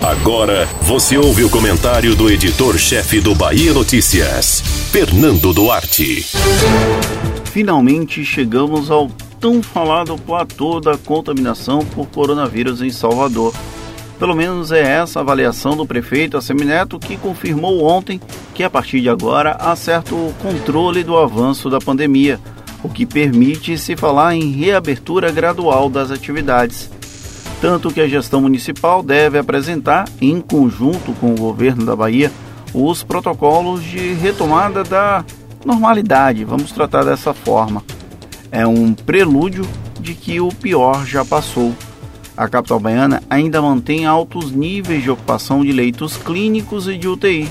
[0.00, 6.26] Agora você ouve o comentário do editor-chefe do Bahia Notícias, Fernando Duarte.
[7.44, 13.54] Finalmente chegamos ao tão falado platô da contaminação por coronavírus em Salvador.
[14.18, 18.20] Pelo menos é essa a avaliação do prefeito Assemineto que confirmou ontem
[18.54, 22.40] que a partir de agora há certo controle do avanço da pandemia,
[22.82, 26.90] o que permite se falar em reabertura gradual das atividades.
[27.60, 32.32] Tanto que a gestão municipal deve apresentar, em conjunto com o governo da Bahia,
[32.72, 35.24] os protocolos de retomada da
[35.64, 37.82] normalidade, vamos tratar dessa forma.
[38.50, 39.66] É um prelúdio
[40.00, 41.74] de que o pior já passou
[42.40, 47.46] a capital baiana ainda mantém altos níveis de ocupação de leitos clínicos e de UTI.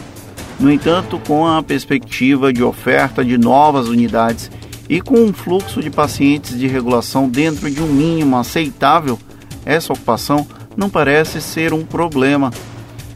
[0.59, 4.49] No entanto, com a perspectiva de oferta de novas unidades
[4.89, 9.19] e com um fluxo de pacientes de regulação dentro de um mínimo aceitável,
[9.65, 12.51] essa ocupação não parece ser um problema.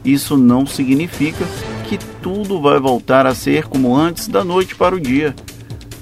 [0.03, 1.45] Isso não significa
[1.87, 5.35] que tudo vai voltar a ser como antes da noite para o dia,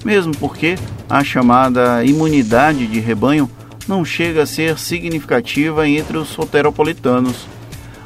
[0.03, 0.77] mesmo porque
[1.09, 3.49] a chamada imunidade de rebanho
[3.87, 7.47] não chega a ser significativa entre os soteropolitanos.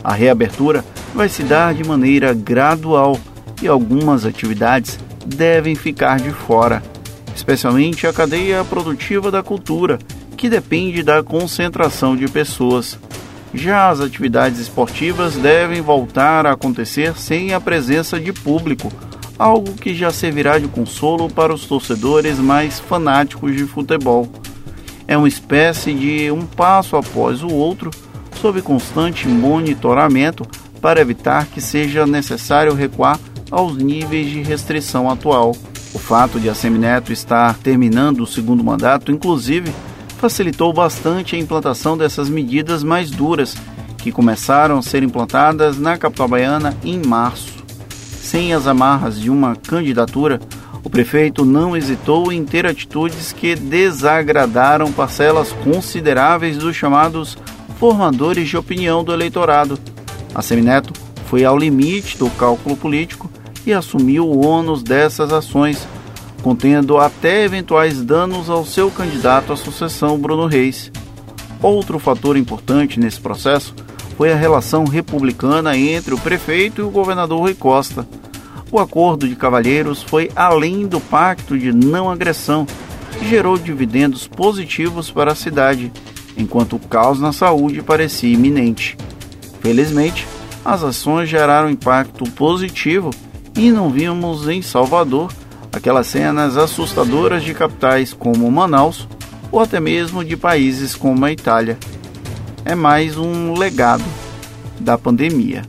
[0.04, 3.20] A reabertura vai se dar de maneira gradual
[3.62, 6.84] e algumas atividades devem ficar de fora,
[7.36, 9.98] especialmente a cadeia produtiva da cultura,
[10.36, 13.00] que depende da concentração de pessoas.
[13.54, 18.92] Já as atividades esportivas devem voltar a acontecer sem a presença de público,
[19.40, 24.30] algo que já servirá de consolo para os torcedores mais fanáticos de futebol
[25.08, 27.92] é uma espécie de um passo após o outro,
[28.42, 30.46] sob constante monitoramento
[30.82, 33.20] para evitar que seja necessário recuar
[33.52, 35.56] aos níveis de restrição atual.
[35.94, 39.72] O fato de a Semineto estar terminando o segundo mandato, inclusive,
[40.20, 43.56] facilitou bastante a implantação dessas medidas mais duras,
[43.98, 47.54] que começaram a ser implantadas na capital baiana em março.
[47.90, 50.40] Sem as amarras de uma candidatura,
[50.84, 57.38] o prefeito não hesitou em ter atitudes que desagradaram parcelas consideráveis dos chamados
[57.80, 59.80] formadores de opinião do eleitorado.
[60.34, 60.94] A Semineto
[61.26, 63.30] foi ao limite do cálculo político
[63.66, 65.88] e assumiu o ônus dessas ações,
[66.46, 70.92] contendo até eventuais danos ao seu candidato à sucessão, Bruno Reis.
[71.60, 73.74] Outro fator importante nesse processo
[74.16, 78.08] foi a relação republicana entre o prefeito e o governador Rui Costa.
[78.72, 82.68] O acordo de cavalheiros foi além do pacto de não agressão,
[83.18, 85.92] que gerou dividendos positivos para a cidade,
[86.38, 88.96] enquanto o caos na saúde parecia iminente.
[89.62, 90.28] Felizmente,
[90.64, 93.10] as ações geraram impacto positivo
[93.58, 95.32] e não vimos em Salvador
[95.76, 99.08] aquelas cenas assustadoras de capitais como Manaus
[99.52, 101.78] ou até mesmo de países como a Itália.
[102.64, 104.04] É mais um legado
[104.80, 105.64] da pandemia.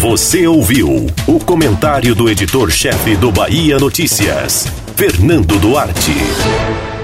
[0.00, 6.95] Você ouviu o comentário do editor-chefe do Bahia Notícias, Fernando Duarte.